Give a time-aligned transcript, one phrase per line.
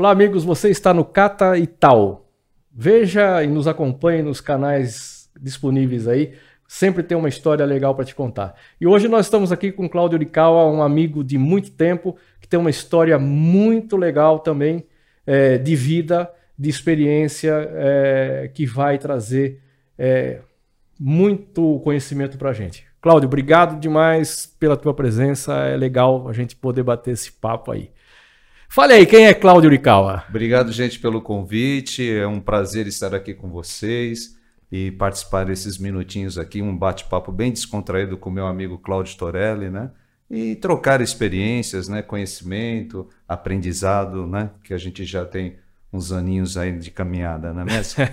[0.00, 2.26] Olá, amigos, você está no Cata e Tal.
[2.72, 6.32] Veja e nos acompanhe nos canais disponíveis aí.
[6.66, 8.54] Sempre tem uma história legal para te contar.
[8.80, 12.58] E hoje nós estamos aqui com Cláudio Urikawa, um amigo de muito tempo, que tem
[12.58, 14.86] uma história muito legal também
[15.26, 19.60] é, de vida, de experiência, é, que vai trazer
[19.98, 20.40] é,
[20.98, 22.86] muito conhecimento para a gente.
[23.02, 25.52] Cláudio, obrigado demais pela tua presença.
[25.66, 27.90] É legal a gente poder bater esse papo aí.
[28.72, 30.22] Fale aí, quem é Cláudio Urikawa?
[30.28, 32.08] Obrigado, gente, pelo convite.
[32.08, 34.38] É um prazer estar aqui com vocês
[34.70, 39.90] e participar desses minutinhos aqui, um bate-papo bem descontraído com meu amigo Cláudio Torelli, né?
[40.30, 42.00] E trocar experiências, né?
[42.00, 44.50] Conhecimento, aprendizado, né?
[44.62, 45.56] Que a gente já tem
[45.92, 48.04] uns aninhos aí de caminhada, não é mesmo?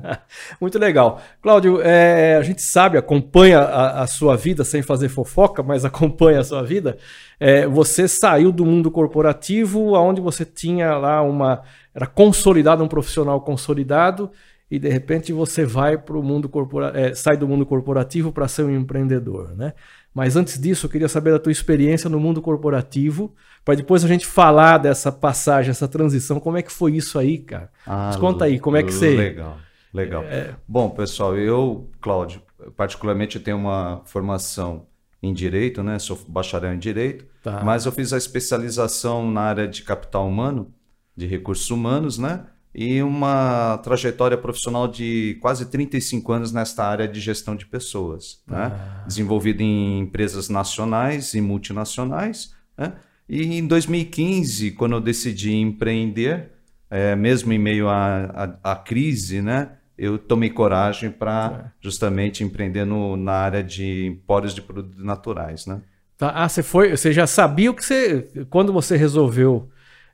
[0.60, 1.20] Muito legal.
[1.42, 6.40] Cláudio, é, a gente sabe, acompanha a, a, sua vida sem fazer fofoca, mas acompanha
[6.40, 6.96] a sua vida.
[7.38, 11.62] É, você saiu do mundo corporativo, onde você tinha lá uma.
[11.94, 14.30] Era consolidado, um profissional consolidado,
[14.70, 18.48] e de repente você vai para o mundo corporativo, é, sai do mundo corporativo para
[18.48, 19.74] ser um empreendedor, né?
[20.12, 24.08] Mas antes disso, eu queria saber da tua experiência no mundo corporativo, para depois a
[24.08, 26.40] gente falar dessa passagem, essa transição.
[26.40, 27.70] Como é que foi isso aí, cara?
[27.86, 29.14] Ah, conta aí, como é que você.
[29.14, 29.58] Legal,
[29.92, 30.22] legal.
[30.24, 30.54] É...
[30.66, 32.42] Bom, pessoal, eu, Cláudio,
[32.76, 34.86] particularmente tenho uma formação
[35.22, 35.98] em direito, né?
[35.98, 37.62] Sou bacharel em direito, tá.
[37.62, 40.72] mas eu fiz a especialização na área de capital humano,
[41.16, 42.46] de recursos humanos, né?
[42.78, 48.70] E uma trajetória profissional de quase 35 anos nesta área de gestão de pessoas, né?
[48.70, 49.04] ah.
[49.06, 52.54] desenvolvida em empresas nacionais e multinacionais.
[52.76, 52.92] Né?
[53.26, 56.50] E em 2015, quando eu decidi empreender,
[56.90, 59.70] é, mesmo em meio à, à, à, crise, né?
[59.96, 65.64] eu tomei coragem para justamente empreender no, na área de empórios de produtos naturais.
[65.64, 65.80] Né?
[66.18, 66.30] Tá.
[66.34, 69.70] Ah, você foi, você já sabia o que você, quando você resolveu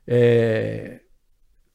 [0.07, 1.02] é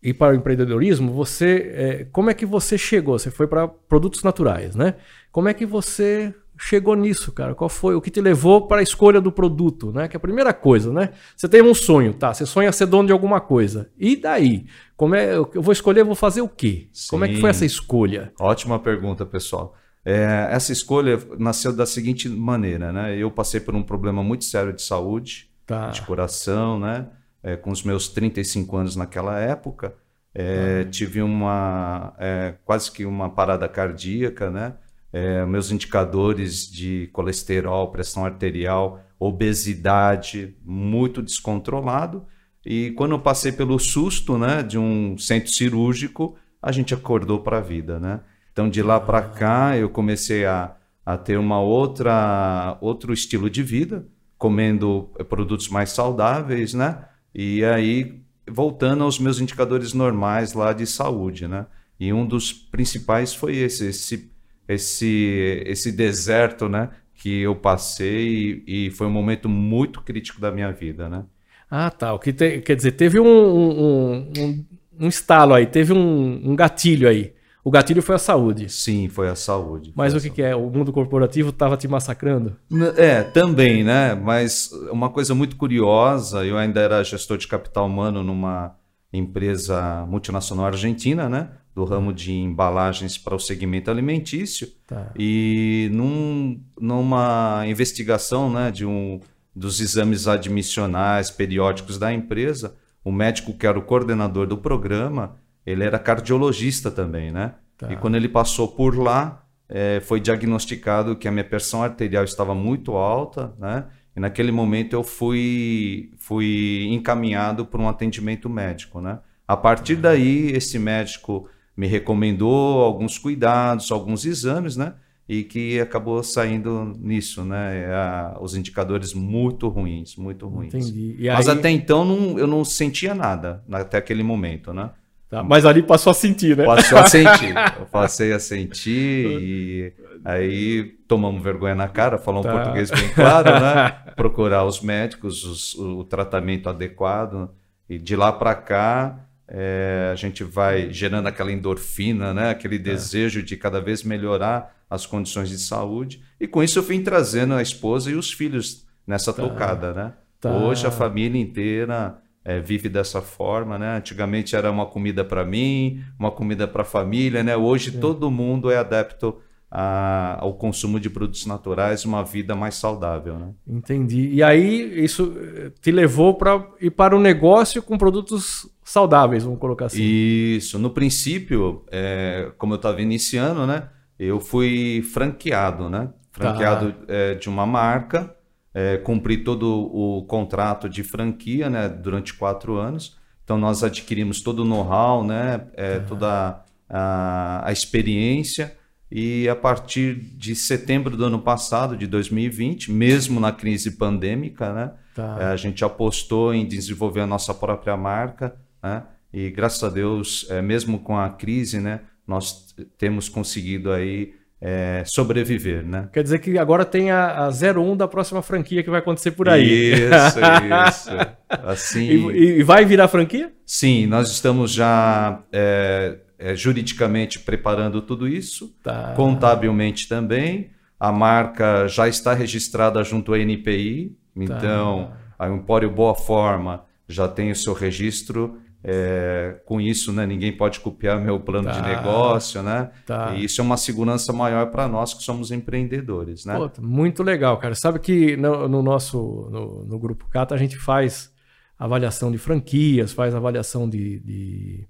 [0.02, 3.18] e para o empreendedorismo, você, é, como é que você chegou?
[3.18, 4.94] Você foi para produtos naturais, né?
[5.32, 7.54] Como é que você chegou nisso, cara?
[7.54, 10.06] Qual foi o que te levou para a escolha do produto, né?
[10.08, 11.10] Que é a primeira coisa, né?
[11.36, 12.32] Você tem um sonho, tá?
[12.32, 13.90] Você sonha ser dono de alguma coisa.
[13.98, 14.66] E daí?
[14.96, 15.34] Como é?
[15.34, 16.88] Eu vou escolher, vou fazer o quê?
[16.92, 17.08] Sim.
[17.10, 18.32] Como é que foi essa escolha?
[18.40, 19.74] Ótima pergunta, pessoal.
[20.04, 23.16] É, essa escolha nasceu da seguinte maneira, né?
[23.16, 25.90] Eu passei por um problema muito sério de saúde, tá.
[25.90, 27.08] de coração, né?
[27.48, 29.94] É, com os meus 35 anos naquela época,
[30.34, 30.90] é, uhum.
[30.90, 34.74] tive uma é, quase que uma parada cardíaca, né?
[35.10, 42.26] É, meus indicadores de colesterol, pressão arterial, obesidade, muito descontrolado.
[42.64, 47.56] E quando eu passei pelo susto, né, de um centro cirúrgico, a gente acordou para
[47.56, 48.20] a vida, né?
[48.52, 50.76] Então de lá para cá eu comecei a,
[51.06, 54.06] a ter uma outra outro estilo de vida,
[54.36, 57.08] comendo produtos mais saudáveis, né?
[57.34, 61.66] E aí, voltando aos meus indicadores normais lá de saúde, né?
[62.00, 64.30] E um dos principais foi esse, esse,
[64.68, 66.90] esse, esse deserto, né?
[67.14, 71.24] Que eu passei e, foi um momento muito crítico da minha vida, né?
[71.70, 72.14] Ah, tá.
[72.14, 74.64] O que te, quer dizer, teve um, um, um,
[75.00, 77.34] um estalo aí, teve um, um gatilho aí.
[77.68, 78.70] O gatilho foi a saúde.
[78.70, 79.92] Sim, foi a saúde.
[79.94, 80.56] Mas o que, que, é?
[80.56, 82.56] O mundo corporativo estava te massacrando?
[82.96, 84.14] É, também, né?
[84.14, 88.74] Mas uma coisa muito curiosa, eu ainda era gestor de capital humano numa
[89.12, 91.50] empresa multinacional argentina, né?
[91.74, 94.66] Do ramo de embalagens para o segmento alimentício.
[94.86, 95.12] Tá.
[95.14, 99.20] E num, numa investigação né, de um,
[99.54, 102.74] dos exames admissionais periódicos da empresa,
[103.04, 105.36] o médico que era o coordenador do programa
[105.68, 107.54] ele era cardiologista também, né?
[107.76, 107.92] Tá.
[107.92, 112.54] E quando ele passou por lá, é, foi diagnosticado que a minha pressão arterial estava
[112.54, 113.84] muito alta, né?
[114.16, 119.20] E naquele momento eu fui, fui encaminhado para um atendimento médico, né?
[119.46, 124.94] A partir daí, esse médico me recomendou alguns cuidados, alguns exames, né?
[125.28, 127.84] E que acabou saindo nisso, né?
[127.84, 130.74] É, os indicadores muito ruins, muito ruins.
[130.74, 131.16] Entendi.
[131.20, 131.28] Aí...
[131.28, 134.90] Mas até então não, eu não sentia nada, até aquele momento, né?
[135.30, 136.64] Tá, mas ali passou a sentir, né?
[136.64, 137.54] Passou a sentir.
[137.78, 139.92] Eu passei a sentir e
[140.24, 142.52] aí tomamos vergonha na cara, falar um tá.
[142.52, 143.90] português bem claro, né?
[144.16, 147.50] Procurar os médicos, os, o tratamento adequado.
[147.88, 152.50] E de lá para cá, é, a gente vai gerando aquela endorfina, né?
[152.50, 152.84] Aquele tá.
[152.84, 156.22] desejo de cada vez melhorar as condições de saúde.
[156.40, 159.42] E com isso eu vim trazendo a esposa e os filhos nessa tá.
[159.42, 160.12] tocada, né?
[160.40, 160.50] Tá.
[160.50, 162.16] Hoje a família inteira
[162.48, 163.98] é, vive dessa forma, né?
[163.98, 167.54] Antigamente era uma comida para mim, uma comida para a família, né?
[167.54, 168.00] Hoje é.
[168.00, 169.36] todo mundo é adepto
[169.70, 173.50] a, ao consumo de produtos naturais, uma vida mais saudável, né?
[173.66, 174.30] Entendi.
[174.30, 179.58] E aí isso eh, te levou para ir para o negócio com produtos saudáveis, vamos
[179.58, 180.02] colocar assim.
[180.02, 180.78] Isso.
[180.78, 183.90] No princípio, é, como eu estava iniciando, né?
[184.18, 186.08] Eu fui franqueado, né?
[186.32, 187.04] Franqueado tá.
[187.08, 188.34] é, de uma marca,
[188.78, 191.88] é, cumpri todo o contrato de franquia, né?
[191.88, 193.16] Durante quatro anos.
[193.42, 195.66] Então nós adquirimos todo o know-how, né?
[195.74, 198.76] É, toda a, a experiência
[199.10, 204.92] e a partir de setembro do ano passado, de 2020, mesmo na crise pandêmica, né,
[205.14, 205.38] tá.
[205.40, 210.46] Eh, a gente apostou em desenvolver a nossa própria marca, né, e graças a Deus,
[210.50, 216.08] é, mesmo com a crise, né, nós temos conseguido aí é, sobreviver, né?
[216.12, 219.48] Quer dizer que agora tem a, a 01 da próxima franquia que vai acontecer por
[219.48, 219.92] aí.
[219.92, 220.40] Isso,
[220.88, 221.10] isso.
[221.64, 222.30] Assim...
[222.30, 223.52] E, e vai virar franquia?
[223.64, 229.12] Sim, nós estamos já é, é, juridicamente preparando tudo isso, tá.
[229.16, 230.70] contabilmente também.
[230.98, 235.46] A marca já está registrada junto à NPI, então tá.
[235.46, 238.58] a Empório Boa Forma já tem o seu registro.
[238.82, 241.72] É, com isso, né, ninguém pode copiar meu plano tá.
[241.72, 242.90] de negócio, né?
[243.04, 243.34] Tá.
[243.34, 246.56] E isso é uma segurança maior para nós que somos empreendedores, né?
[246.56, 247.74] Pô, muito legal, cara.
[247.74, 251.32] Sabe que no, no nosso no, no, grupo Cata a gente faz
[251.76, 254.88] avaliação de franquias, faz avaliação de, de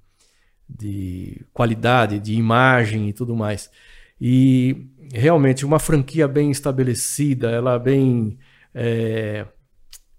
[0.68, 3.70] de qualidade, de imagem e tudo mais.
[4.20, 8.38] E realmente uma franquia bem estabelecida, ela bem,
[8.74, 9.46] é,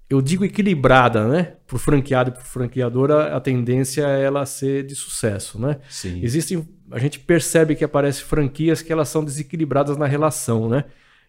[0.09, 1.53] eu digo equilibrada, né?
[1.67, 5.59] Para o franqueado e para o franqueador, a, a, tendência é ela ser de sucesso,
[5.59, 5.77] né?
[5.87, 6.19] Sim.
[6.23, 10.85] Existem, a gente percebe que aparecem franquias que elas são desequilibradas na relação, né?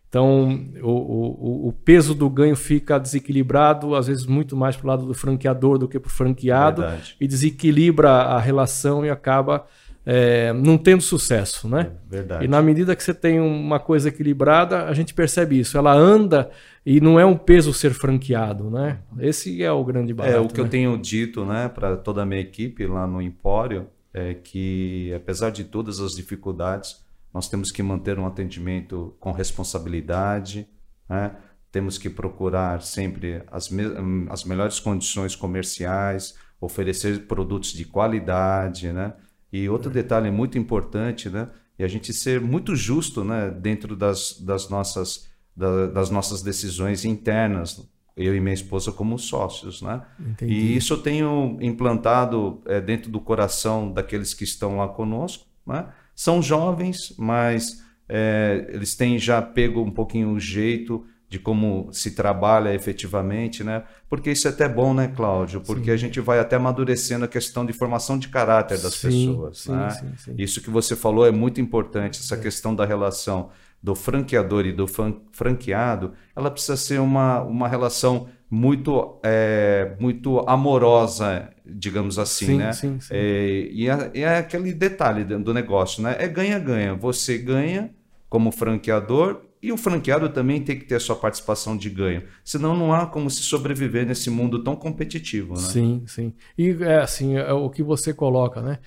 [0.09, 4.89] Então, o, o, o, peso do ganho fica desequilibrado, às vezes muito mais para o
[4.89, 7.17] lado do franqueador do que para o franqueado, Verdade.
[7.21, 9.67] e desequilibra a relação e acaba
[10.05, 11.69] é, não tendo sucesso.
[11.69, 11.93] Né?
[12.09, 12.45] Verdade.
[12.45, 15.79] E na medida que você tem uma coisa equilibrada, a gente percebe isso.
[15.79, 16.51] Ela anda
[16.85, 18.71] e não é um peso ser franqueado.
[18.71, 19.01] Né?
[19.19, 20.37] Esse é o grande barato.
[20.37, 20.67] É, o que né?
[20.67, 25.51] eu tenho dito né, para toda a minha equipe lá no Empório é que, apesar
[25.51, 30.67] de todas as dificuldades, nós temos que manter um atendimento com responsabilidade,
[31.09, 31.37] né?
[31.71, 33.85] temos que procurar sempre as, me
[34.29, 39.15] as melhores condições comerciais, oferecer produtos de qualidade, né?
[39.53, 41.49] E outro detalhe muito importante, né?
[41.79, 43.51] E a gente ser muito justo, né?
[43.51, 45.30] Dentro das, das nossas
[45.61, 47.87] da, das nossas decisões internas,
[48.17, 50.03] eu e minha esposa como sócios, né?
[50.19, 50.53] Entendi.
[50.53, 55.89] E isso eu tenho implantado é, dentro do coração daqueles que estão lá conosco, né?
[56.17, 62.11] São jovens, mas é, eles têm já pego um pouquinho o jeito de como se
[62.11, 63.85] trabalha efetivamente, né?
[64.09, 65.61] Porque isso é até bom, né, Cláudio?
[65.61, 65.91] Porque sim.
[65.93, 69.73] a gente vai até amadurecendo a questão de formação de caráter das sim, pessoas, sim,
[69.73, 69.89] né?
[70.37, 72.39] Isso que você falou é muito importante, essa é.
[72.39, 73.51] questão da relação
[73.83, 74.87] do franqueador e do
[75.33, 82.73] franqueado, ela precisa ser uma, uma relação muito, é, muito amorosa, digamos assim, sim, né?
[82.73, 83.15] Sim, sim.
[83.15, 86.17] É, e é, é, aquele detalhe do negócio, né?
[86.19, 86.95] É ganha-ganha.
[86.95, 87.95] Você ganha
[88.29, 92.25] como franqueador e o franqueado também tem que ter a sua participação de ganho.
[92.45, 95.61] Senão não há como se sobreviver nesse mundo tão competitivo, né?
[95.61, 96.35] Sim, sim.
[96.57, 98.79] E é assim, é o que você coloca, né?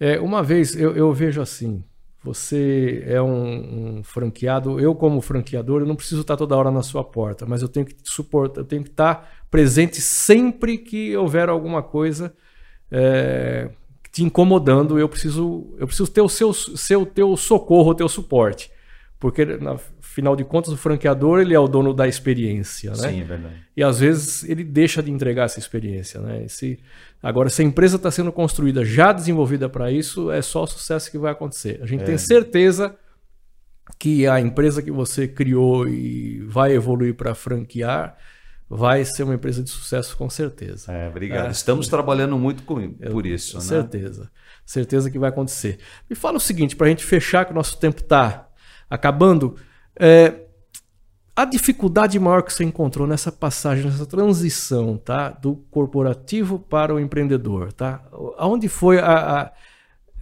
[0.00, 1.84] É, uma vez eu, eu vejo assim,
[2.24, 6.82] você é um, um, franqueado, eu como franqueador, eu não preciso estar toda hora na
[6.82, 11.50] sua porta, mas eu tenho que suportar, eu tenho que estar presente sempre que houver
[11.50, 12.34] alguma coisa
[12.90, 13.70] é,
[14.10, 14.98] te incomodando.
[14.98, 18.70] Eu preciso, eu preciso ter o seu, seu teu socorro, o teu suporte,
[19.20, 19.76] porque na,
[20.14, 23.10] Afinal de contas, o franqueador ele é o dono da experiência, né?
[23.10, 23.54] Sim, é verdade.
[23.76, 26.46] E às vezes ele deixa de entregar essa experiência, né?
[26.46, 26.78] Se,
[27.20, 31.10] agora, se a empresa está sendo construída, já desenvolvida para isso, é só o sucesso
[31.10, 31.80] que vai acontecer.
[31.82, 32.04] A gente é.
[32.04, 32.94] tem certeza
[33.98, 38.16] que a empresa que você criou e vai evoluir para franquear
[38.70, 40.92] vai ser uma empresa de sucesso com certeza.
[40.92, 41.48] É, obrigado.
[41.48, 41.50] É.
[41.50, 43.64] Estamos trabalhando muito com, por isso, né?
[43.64, 44.30] Certeza.
[44.64, 45.80] Certeza que vai acontecer.
[46.08, 48.48] Me fala o seguinte, para a gente fechar, que o nosso tempo está
[48.88, 49.56] acabando.
[49.98, 50.34] É,
[51.36, 57.00] a dificuldade maior que você encontrou nessa passagem, nessa transição, tá, do corporativo para o
[57.00, 58.04] empreendedor, tá?
[58.36, 59.52] Aonde foi a, a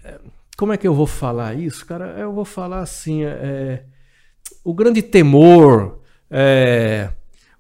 [0.05, 0.19] é,
[0.57, 2.19] como é que eu vou falar isso, cara?
[2.19, 3.85] Eu vou falar assim, é,
[4.65, 6.01] o grande temor,
[6.31, 7.11] é,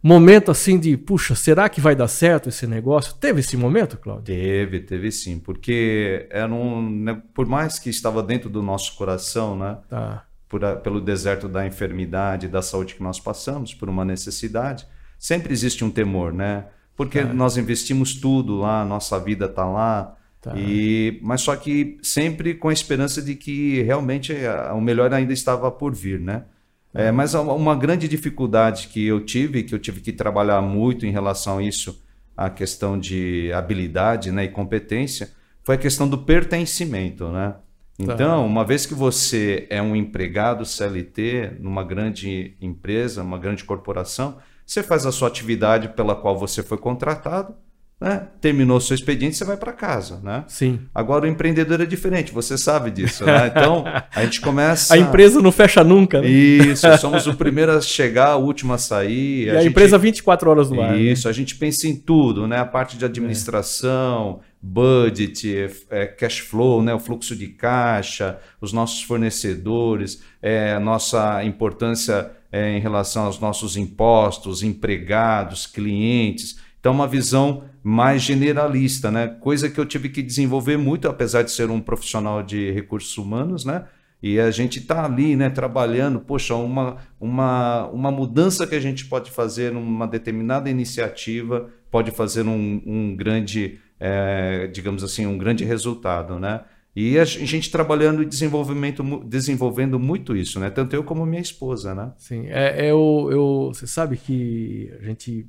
[0.02, 3.14] momento assim de, puxa, será que vai dar certo esse negócio?
[3.14, 4.25] Teve esse momento, Claudio?
[4.25, 9.57] Teve, teve sim, porque era um, né, por mais que estava dentro do nosso coração,
[9.57, 9.78] né?
[9.88, 14.87] Tá por a, pelo deserto da enfermidade, da saúde que nós passamos, por uma necessidade,
[15.18, 16.66] sempre existe um temor, né?
[16.94, 17.25] Porque é.
[17.25, 20.52] nós investimos tudo lá, nossa vida está lá, tá.
[20.54, 24.35] e mas só que sempre com a esperança de que realmente
[24.75, 26.44] o melhor ainda estava por vir, né?
[26.92, 31.11] É, mas uma grande dificuldade que eu tive, que eu tive que trabalhar muito em
[31.11, 32.04] relação a isso,
[32.37, 35.30] a questão de habilidade né, e competência,
[35.64, 37.54] foi a questão do pertencimento, né?
[37.99, 38.14] Tá.
[38.14, 44.38] Então, uma vez que você é um empregado CLT numa grande empresa, uma grande corporação,
[44.64, 47.54] você faz a sua atividade pela qual você foi contratado,
[48.00, 48.26] né?
[48.40, 50.20] terminou seu expediente, você vai para casa.
[50.22, 50.44] Né?
[50.49, 50.80] Sim.
[50.92, 53.25] Agora o empreendedor é diferente, você sabe disso.
[53.25, 53.46] Né?
[53.46, 54.94] Então a gente começa.
[54.94, 56.20] A empresa não fecha nunca.
[56.20, 56.28] Né?
[56.28, 59.46] Isso, somos o primeiro a chegar, o último a sair.
[59.46, 59.70] E a, a gente...
[59.70, 60.92] empresa 24 horas no ar.
[60.92, 61.00] Né?
[61.00, 61.30] Isso, né?
[61.30, 62.58] a gente pensa em tudo, né?
[62.58, 64.40] A parte de administração.
[64.49, 65.45] É budget,
[65.90, 72.76] é, cash flow, né, o fluxo de caixa, os nossos fornecedores, é, nossa importância é,
[72.76, 76.61] em relação aos nossos impostos, empregados, clientes.
[76.78, 79.26] Então, uma visão mais generalista, né?
[79.26, 83.64] Coisa que eu tive que desenvolver muito, apesar de ser um profissional de recursos humanos,
[83.64, 83.87] né?
[84.23, 89.07] E a gente está ali, né, trabalhando, poxa, uma, uma, uma mudança que a gente
[89.07, 95.64] pode fazer numa determinada iniciativa pode fazer um, um grande é, digamos assim, um grande
[95.64, 96.62] resultado, né?
[96.94, 100.71] E a gente trabalhando e desenvolvimento, desenvolvendo muito isso, né?
[100.71, 102.12] Tanto eu como minha esposa, né?
[102.18, 105.47] Sim, é, é eu, eu, você sabe que a gente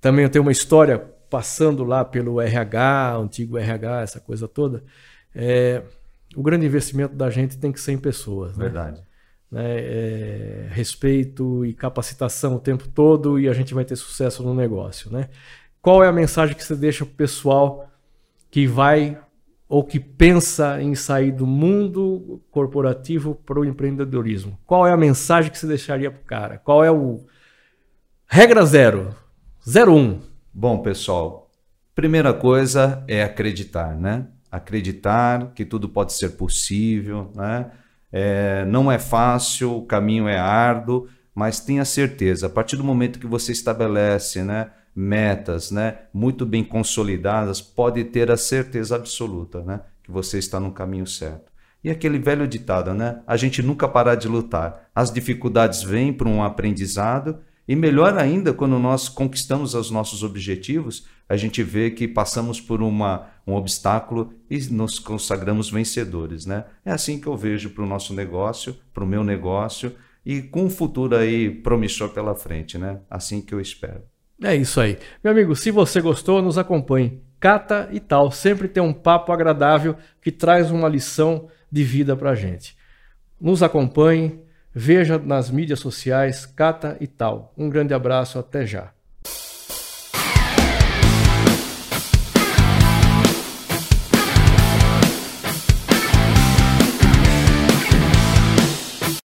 [0.00, 0.98] também tem uma história
[1.30, 4.82] passando lá pelo RH, antigo RH, essa coisa toda.
[5.32, 5.82] É,
[6.34, 8.64] o grande investimento da gente tem que ser em pessoas, né?
[8.64, 9.00] Verdade.
[9.50, 9.64] Né?
[9.64, 15.10] É, respeito e capacitação o tempo todo e a gente vai ter sucesso no negócio,
[15.10, 15.28] né?
[15.88, 17.90] Qual é a mensagem que você deixa para o pessoal
[18.50, 19.18] que vai
[19.66, 24.58] ou que pensa em sair do mundo corporativo para o empreendedorismo?
[24.66, 26.58] Qual é a mensagem que você deixaria para o cara?
[26.58, 27.24] Qual é o.
[28.26, 29.16] Regra zero.
[29.66, 30.20] Zero um.
[30.52, 31.50] Bom, pessoal,
[31.94, 34.26] primeira coisa é acreditar, né?
[34.52, 37.70] Acreditar que tudo pode ser possível, né?
[38.12, 43.18] É, não é fácil, o caminho é árduo, mas tenha certeza, a partir do momento
[43.18, 44.70] que você estabelece, né?
[44.98, 50.72] Metas, né, muito bem consolidadas, pode ter a certeza absoluta, né, que você está no
[50.72, 51.52] caminho certo.
[51.84, 54.90] E aquele velho ditado, né, a gente nunca parar de lutar.
[54.92, 57.38] As dificuldades vêm para um aprendizado
[57.68, 62.82] e melhor ainda quando nós conquistamos os nossos objetivos, a gente vê que passamos por
[62.82, 66.64] uma, um obstáculo e nos consagramos vencedores, né?
[66.84, 69.94] É assim que eu vejo para o nosso negócio, para o meu negócio
[70.26, 73.00] e com um futuro aí promissor pela frente, né?
[73.08, 74.02] Assim que eu espero.
[74.42, 74.98] É isso aí.
[75.22, 77.20] Meu amigo, se você gostou, nos acompanhe.
[77.40, 78.30] Cata e tal.
[78.30, 82.76] Sempre tem um papo agradável que traz uma lição de vida pra gente.
[83.40, 84.40] Nos acompanhe,
[84.72, 87.52] veja nas mídias sociais, Cata e tal.
[87.56, 88.92] Um grande abraço, até já.